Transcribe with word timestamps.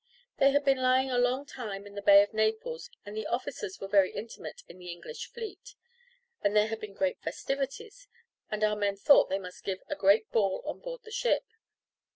They 0.39 0.49
had 0.49 0.65
been 0.65 0.81
lying 0.81 1.11
a 1.11 1.19
long 1.19 1.45
time 1.45 1.85
in 1.85 1.93
the 1.93 2.01
Bay 2.01 2.23
of 2.23 2.33
Naples, 2.33 2.89
and 3.05 3.15
the 3.15 3.27
officers 3.27 3.79
were 3.79 3.87
very 3.87 4.11
intimate 4.11 4.63
in 4.67 4.79
the 4.79 4.87
English 4.91 5.27
fleet, 5.27 5.75
and 6.41 6.55
there 6.55 6.69
had 6.69 6.79
been 6.79 6.95
great 6.95 7.21
festivities, 7.21 8.07
and 8.49 8.63
our 8.63 8.75
men 8.75 8.95
thought 8.95 9.29
they 9.29 9.37
must 9.37 9.63
give 9.63 9.83
a 9.89 9.95
great 9.95 10.27
ball 10.31 10.63
on 10.65 10.79
board 10.79 11.01
the 11.03 11.11
ship. 11.11 11.43